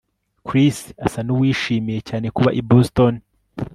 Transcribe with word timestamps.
Chris 0.47 0.77
asa 1.05 1.19
nuwishimiye 1.25 1.99
cyane 2.09 2.27
kuba 2.35 2.49
i 2.59 2.61
Boston 2.69 3.13